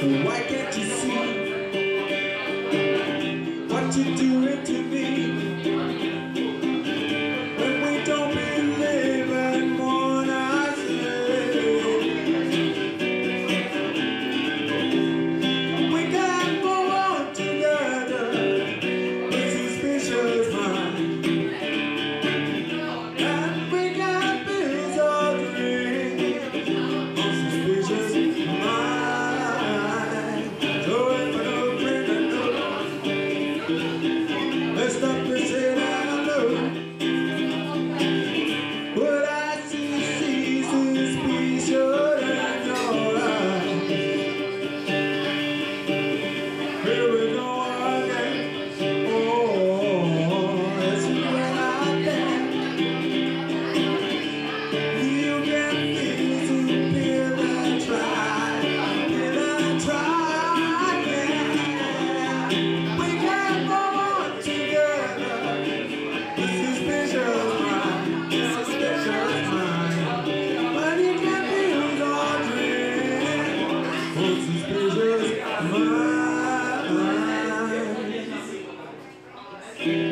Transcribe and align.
Why 0.00 0.40
can't 0.48 0.78
you 0.78 0.84
see? 0.86 0.99
Mm-hmm. 79.80 80.09